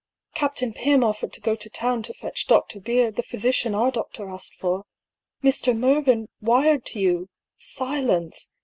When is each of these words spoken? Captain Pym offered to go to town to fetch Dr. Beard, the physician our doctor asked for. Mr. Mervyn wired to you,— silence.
Captain 0.33 0.73
Pym 0.73 1.03
offered 1.03 1.31
to 1.31 1.39
go 1.39 1.55
to 1.55 1.69
town 1.69 2.01
to 2.01 2.11
fetch 2.15 2.47
Dr. 2.47 2.79
Beard, 2.79 3.17
the 3.17 3.21
physician 3.21 3.75
our 3.75 3.91
doctor 3.91 4.27
asked 4.29 4.55
for. 4.55 4.83
Mr. 5.43 5.77
Mervyn 5.77 6.27
wired 6.41 6.87
to 6.87 6.99
you,— 6.99 7.29
silence. 7.59 8.49